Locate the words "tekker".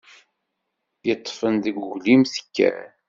2.33-2.79